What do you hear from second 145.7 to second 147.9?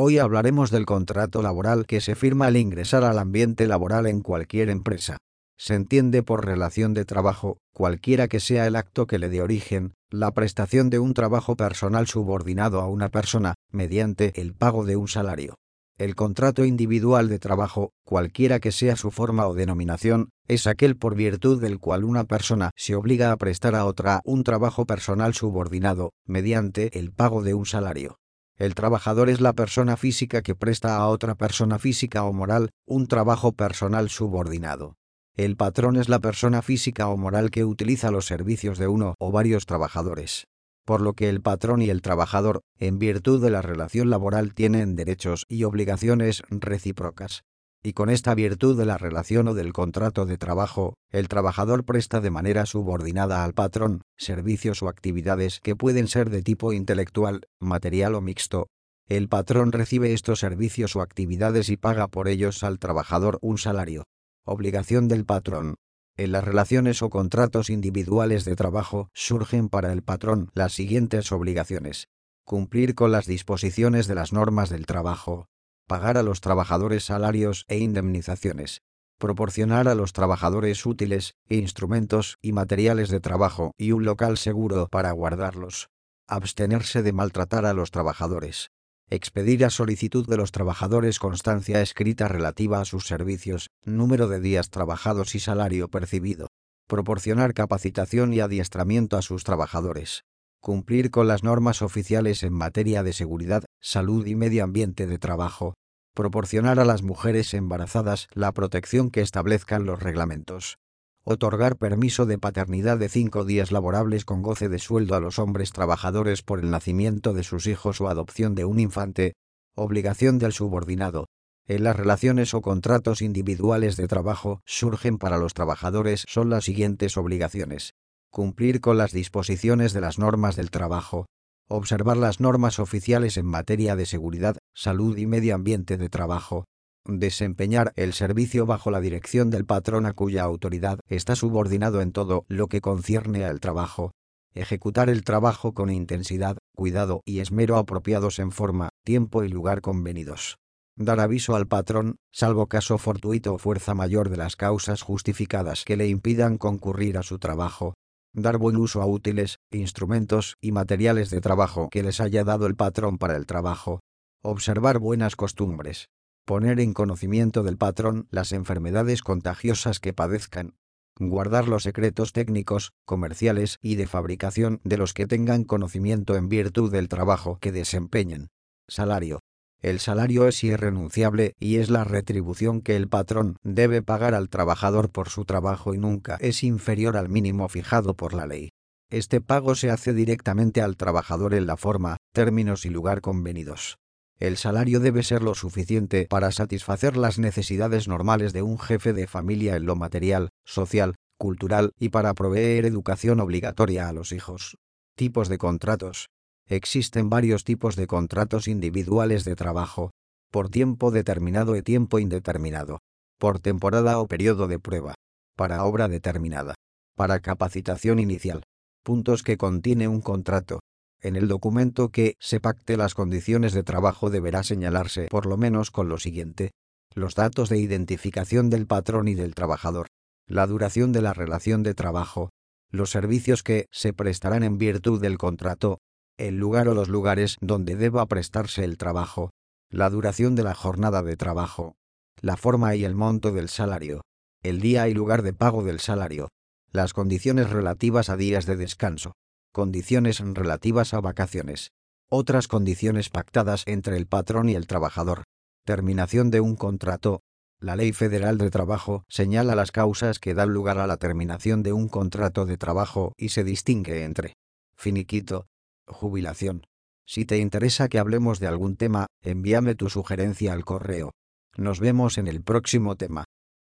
con intensidad, cuidado y esmero